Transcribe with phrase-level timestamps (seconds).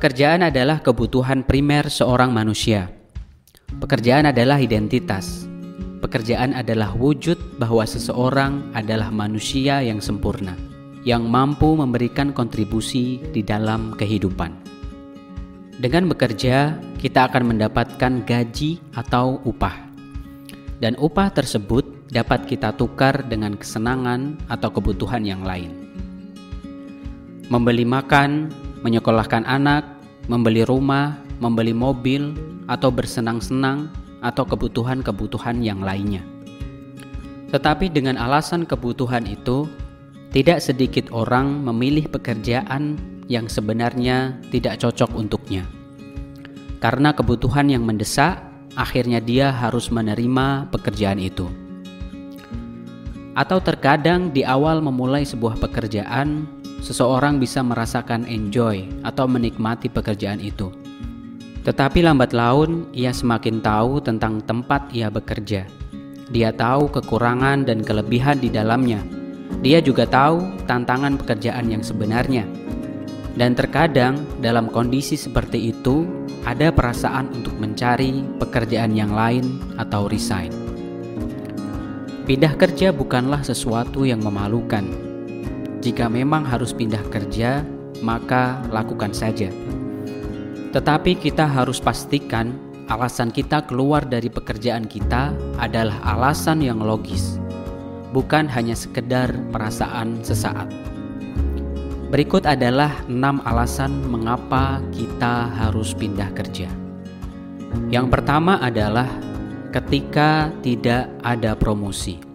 [0.00, 2.88] Pekerjaan adalah kebutuhan primer seorang manusia.
[3.84, 5.44] Pekerjaan adalah identitas.
[6.00, 10.56] Pekerjaan adalah wujud bahwa seseorang adalah manusia yang sempurna,
[11.04, 14.48] yang mampu memberikan kontribusi di dalam kehidupan.
[15.76, 19.84] Dengan bekerja, kita akan mendapatkan gaji atau upah,
[20.80, 25.76] dan upah tersebut dapat kita tukar dengan kesenangan atau kebutuhan yang lain.
[27.52, 28.48] Membeli makan,
[28.80, 29.84] menyekolahkan anak,
[30.28, 32.36] membeli rumah, membeli mobil,
[32.68, 36.20] atau bersenang-senang, atau kebutuhan-kebutuhan yang lainnya.
[37.50, 39.66] Tetapi dengan alasan kebutuhan itu,
[40.30, 42.94] tidak sedikit orang memilih pekerjaan
[43.26, 45.66] yang sebenarnya tidak cocok untuknya.
[46.78, 48.38] Karena kebutuhan yang mendesak,
[48.78, 51.50] akhirnya dia harus menerima pekerjaan itu.
[53.34, 56.46] Atau terkadang di awal memulai sebuah pekerjaan,
[56.80, 60.72] seseorang bisa merasakan enjoy atau menikmati pekerjaan itu.
[61.60, 65.68] Tetapi lambat laun ia semakin tahu tentang tempat ia bekerja.
[66.32, 69.04] Dia tahu kekurangan dan kelebihan di dalamnya.
[69.60, 72.48] Dia juga tahu tantangan pekerjaan yang sebenarnya.
[73.36, 76.08] Dan terkadang dalam kondisi seperti itu
[76.48, 79.44] ada perasaan untuk mencari pekerjaan yang lain
[79.76, 80.50] atau resign.
[82.24, 84.86] Pindah kerja bukanlah sesuatu yang memalukan,
[85.80, 87.64] jika memang harus pindah kerja,
[88.04, 89.48] maka lakukan saja.
[90.70, 92.54] Tetapi kita harus pastikan
[92.86, 97.40] alasan kita keluar dari pekerjaan kita adalah alasan yang logis,
[98.12, 100.68] bukan hanya sekedar perasaan sesaat.
[102.10, 106.66] Berikut adalah enam alasan mengapa kita harus pindah kerja.
[107.86, 109.06] Yang pertama adalah
[109.70, 112.29] ketika tidak ada promosi.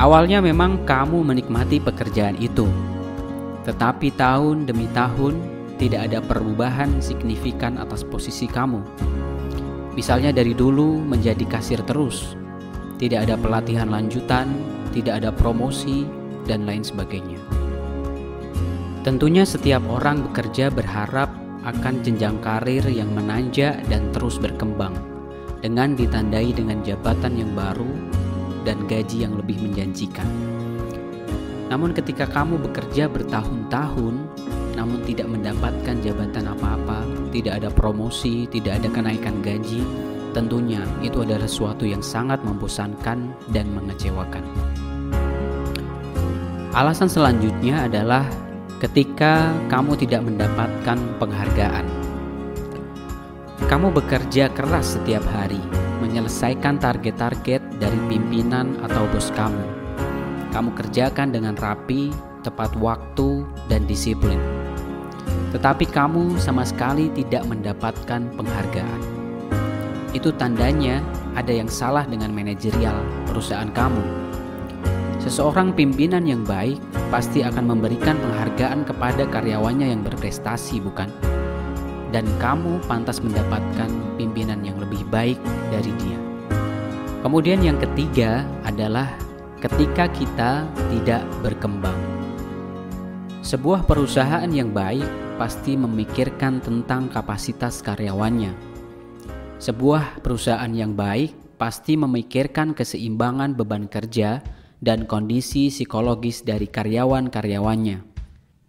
[0.00, 2.64] Awalnya memang kamu menikmati pekerjaan itu,
[3.68, 5.36] tetapi tahun demi tahun
[5.76, 8.80] tidak ada perubahan signifikan atas posisi kamu.
[9.92, 12.32] Misalnya dari dulu menjadi kasir terus,
[12.96, 14.48] tidak ada pelatihan lanjutan,
[14.96, 16.08] tidak ada promosi,
[16.48, 17.36] dan lain sebagainya.
[19.04, 21.28] Tentunya setiap orang bekerja berharap
[21.68, 24.96] akan jenjang karir yang menanjak dan terus berkembang
[25.60, 28.09] dengan ditandai dengan jabatan yang baru
[28.62, 30.26] dan gaji yang lebih menjanjikan.
[31.70, 34.14] Namun, ketika kamu bekerja bertahun-tahun,
[34.74, 39.84] namun tidak mendapatkan jabatan apa-apa, tidak ada promosi, tidak ada kenaikan gaji,
[40.34, 44.42] tentunya itu adalah sesuatu yang sangat membosankan dan mengecewakan.
[46.70, 48.26] Alasan selanjutnya adalah
[48.78, 51.86] ketika kamu tidak mendapatkan penghargaan.
[53.66, 55.60] Kamu bekerja keras setiap hari,
[56.02, 59.64] menyelesaikan target-target dari pimpinan atau bos kamu.
[60.52, 62.12] Kamu kerjakan dengan rapi,
[62.44, 63.42] tepat waktu,
[63.72, 64.38] dan disiplin.
[65.50, 69.00] Tetapi kamu sama sekali tidak mendapatkan penghargaan.
[70.14, 71.02] Itu tandanya
[71.34, 72.94] ada yang salah dengan manajerial
[73.30, 74.02] perusahaan kamu.
[75.20, 76.80] Seseorang pimpinan yang baik
[77.12, 81.10] pasti akan memberikan penghargaan kepada karyawannya yang berprestasi, bukan?
[82.10, 85.38] Dan kamu pantas mendapatkan pimpinan yang lebih baik
[85.70, 86.29] dari dia.
[87.20, 89.12] Kemudian yang ketiga adalah
[89.60, 91.96] ketika kita tidak berkembang.
[93.44, 98.56] Sebuah perusahaan yang baik pasti memikirkan tentang kapasitas karyawannya.
[99.60, 104.40] Sebuah perusahaan yang baik pasti memikirkan keseimbangan beban kerja
[104.80, 108.00] dan kondisi psikologis dari karyawan-karyawannya.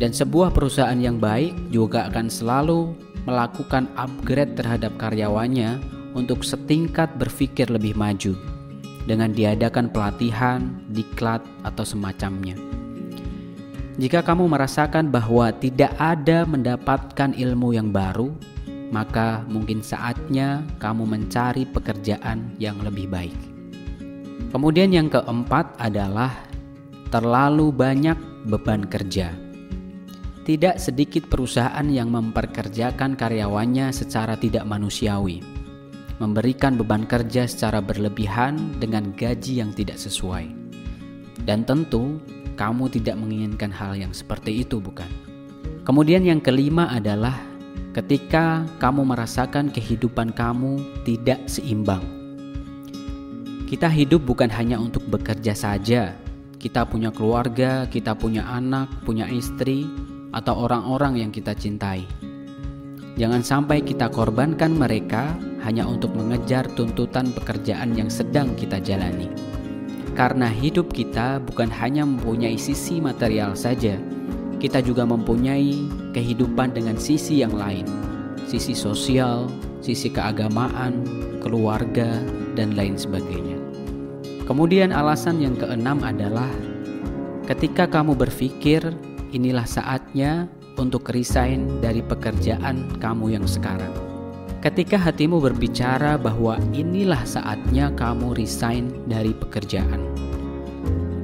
[0.00, 2.96] Dan sebuah perusahaan yang baik juga akan selalu
[3.28, 8.36] melakukan upgrade terhadap karyawannya untuk setingkat berpikir lebih maju
[9.08, 12.54] dengan diadakan pelatihan, diklat, atau semacamnya.
[13.98, 18.30] Jika kamu merasakan bahwa tidak ada mendapatkan ilmu yang baru,
[18.94, 23.34] maka mungkin saatnya kamu mencari pekerjaan yang lebih baik.
[24.54, 26.30] Kemudian, yang keempat adalah
[27.10, 28.16] terlalu banyak
[28.46, 29.34] beban kerja.
[30.46, 35.57] Tidak sedikit perusahaan yang memperkerjakan karyawannya secara tidak manusiawi
[36.18, 40.50] memberikan beban kerja secara berlebihan dengan gaji yang tidak sesuai.
[41.46, 42.18] Dan tentu,
[42.58, 45.08] kamu tidak menginginkan hal yang seperti itu, bukan?
[45.86, 47.38] Kemudian, yang kelima adalah
[47.94, 52.02] ketika kamu merasakan kehidupan kamu tidak seimbang.
[53.64, 56.12] Kita hidup bukan hanya untuk bekerja saja,
[56.58, 59.86] kita punya keluarga, kita punya anak, punya istri,
[60.34, 62.04] atau orang-orang yang kita cintai.
[63.18, 65.34] Jangan sampai kita korbankan mereka
[65.66, 69.26] hanya untuk mengejar tuntutan pekerjaan yang sedang kita jalani.
[70.14, 73.98] Karena hidup kita bukan hanya mempunyai sisi material saja,
[74.62, 75.74] kita juga mempunyai
[76.14, 77.90] kehidupan dengan sisi yang lain,
[78.46, 79.50] sisi sosial,
[79.82, 81.02] sisi keagamaan,
[81.42, 82.22] keluarga,
[82.54, 83.58] dan lain sebagainya.
[84.46, 86.50] Kemudian, alasan yang keenam adalah
[87.50, 88.94] ketika kamu berpikir
[89.34, 90.46] inilah saatnya
[90.78, 93.92] untuk resign dari pekerjaan kamu yang sekarang.
[94.64, 100.08] Ketika hatimu berbicara bahwa inilah saatnya kamu resign dari pekerjaan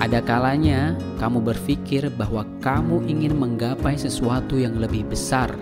[0.00, 5.52] ada kalanya kamu berpikir bahwa kamu ingin menggapai sesuatu yang lebih besar,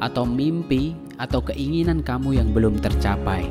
[0.00, 3.44] atau mimpi atau keinginan kamu yang belum tercapai.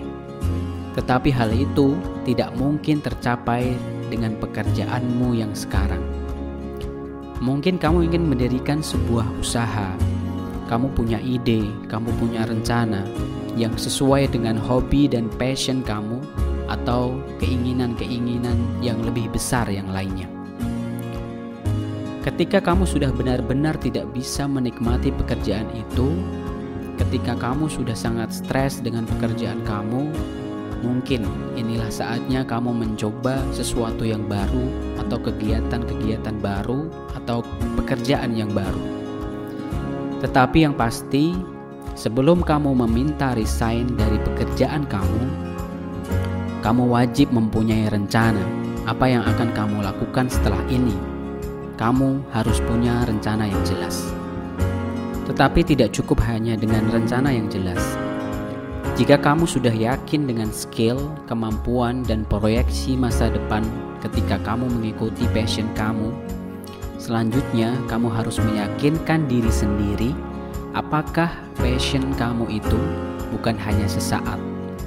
[0.98, 1.94] Tetapi hal itu
[2.25, 3.78] tidak mungkin tercapai
[4.10, 6.14] dengan pekerjaanmu yang sekarang.
[7.43, 9.91] Mungkin kamu ingin mendirikan sebuah usaha,
[10.71, 13.03] kamu punya ide, kamu punya rencana
[13.59, 16.23] yang sesuai dengan hobi dan passion kamu,
[16.65, 20.25] atau keinginan-keinginan yang lebih besar yang lainnya.
[22.25, 26.09] Ketika kamu sudah benar-benar tidak bisa menikmati pekerjaan itu,
[26.97, 30.09] ketika kamu sudah sangat stres dengan pekerjaan kamu,
[30.85, 31.25] mungkin
[31.57, 34.69] inilah saatnya kamu mencoba sesuatu yang baru,
[35.01, 36.85] atau kegiatan-kegiatan baru,
[37.17, 37.41] atau
[37.81, 38.79] pekerjaan yang baru.
[40.21, 41.33] Tetapi yang pasti,
[41.97, 45.23] sebelum kamu meminta resign dari pekerjaan kamu,
[46.61, 48.41] kamu wajib mempunyai rencana
[48.85, 50.93] apa yang akan kamu lakukan setelah ini.
[51.75, 54.13] Kamu harus punya rencana yang jelas.
[55.25, 57.81] Tetapi tidak cukup hanya dengan rencana yang jelas.
[58.95, 63.68] Jika kamu sudah yakin dengan skill, kemampuan, dan proyeksi masa depan
[64.00, 66.15] ketika kamu mengikuti passion kamu,
[66.95, 70.15] selanjutnya kamu harus meyakinkan diri sendiri
[70.71, 71.27] apakah
[71.59, 72.80] passion kamu itu
[73.36, 74.39] bukan hanya sesaat,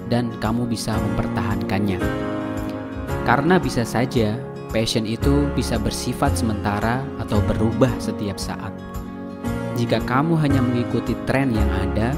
[0.09, 2.01] dan kamu bisa mempertahankannya.
[3.29, 4.41] Karena bisa saja
[4.73, 8.73] passion itu bisa bersifat sementara atau berubah setiap saat.
[9.77, 12.17] Jika kamu hanya mengikuti tren yang ada,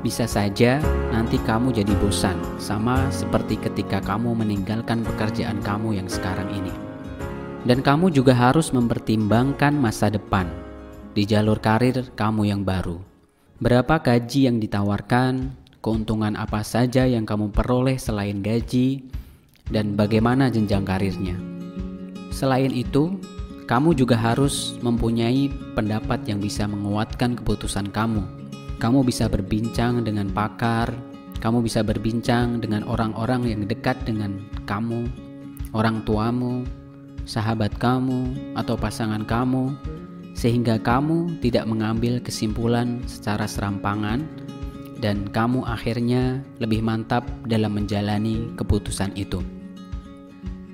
[0.00, 0.80] bisa saja
[1.12, 6.72] nanti kamu jadi bosan, sama seperti ketika kamu meninggalkan pekerjaan kamu yang sekarang ini.
[7.68, 10.48] Dan kamu juga harus mempertimbangkan masa depan
[11.12, 12.96] di jalur karir kamu yang baru.
[13.60, 15.52] Berapa gaji yang ditawarkan,
[15.84, 19.04] keuntungan apa saja yang kamu peroleh selain gaji,
[19.68, 21.36] dan bagaimana jenjang karirnya.
[22.32, 23.20] Selain itu,
[23.68, 28.39] kamu juga harus mempunyai pendapat yang bisa menguatkan keputusan kamu.
[28.80, 30.88] Kamu bisa berbincang dengan pakar,
[31.44, 35.04] kamu bisa berbincang dengan orang-orang yang dekat dengan kamu,
[35.76, 36.64] orang tuamu,
[37.28, 39.76] sahabat kamu, atau pasangan kamu,
[40.32, 44.24] sehingga kamu tidak mengambil kesimpulan secara serampangan
[45.04, 49.44] dan kamu akhirnya lebih mantap dalam menjalani keputusan itu.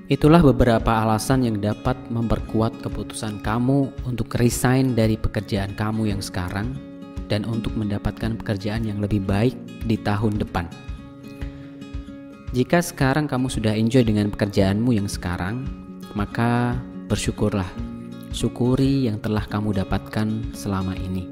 [0.07, 6.86] Itulah beberapa alasan yang dapat memperkuat keputusan kamu untuk resign dari pekerjaan kamu yang sekarang
[7.27, 10.67] dan untuk mendapatkan pekerjaan yang lebih baik di tahun depan.
[12.55, 15.67] Jika sekarang kamu sudah enjoy dengan pekerjaanmu yang sekarang,
[16.15, 16.79] maka
[17.11, 17.67] bersyukurlah.
[18.31, 21.27] Syukuri yang telah kamu dapatkan selama ini.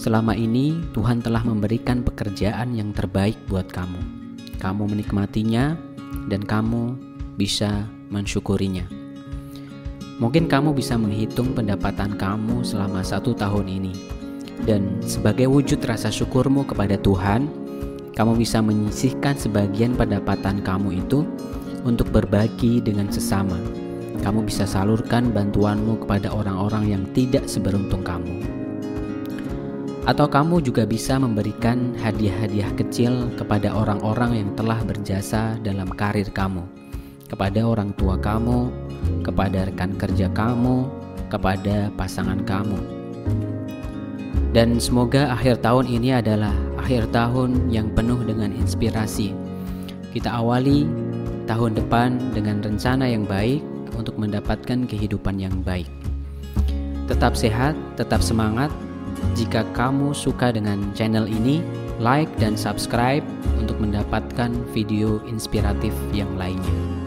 [0.00, 4.00] Selama ini, Tuhan telah memberikan pekerjaan yang terbaik buat kamu.
[4.56, 5.76] Kamu menikmatinya,
[6.28, 6.96] dan kamu
[7.36, 8.84] bisa mensyukurinya.
[10.20, 13.92] Mungkin kamu bisa menghitung pendapatan kamu selama satu tahun ini,
[14.68, 17.48] dan sebagai wujud rasa syukurmu kepada Tuhan,
[18.12, 21.24] kamu bisa menyisihkan sebagian pendapatan kamu itu
[21.88, 23.56] untuk berbagi dengan sesama.
[24.20, 28.44] Kamu bisa salurkan bantuanmu kepada orang-orang yang tidak seberuntung kamu.
[30.04, 36.64] Atau kamu juga bisa memberikan hadiah-hadiah kecil kepada orang-orang yang telah berjasa dalam karir kamu,
[37.32, 38.68] kepada orang tua kamu,
[39.24, 40.88] kepada rekan kerja kamu,
[41.32, 42.80] kepada pasangan kamu.
[44.50, 46.50] Dan semoga akhir tahun ini adalah
[46.82, 49.30] akhir tahun yang penuh dengan inspirasi.
[50.10, 50.90] Kita awali
[51.46, 53.62] tahun depan dengan rencana yang baik
[53.94, 55.86] untuk mendapatkan kehidupan yang baik.
[57.06, 58.74] Tetap sehat, tetap semangat,
[59.38, 61.62] jika kamu suka dengan channel ini,
[62.02, 63.22] like dan subscribe
[63.54, 66.99] untuk mendapatkan video inspiratif yang lainnya.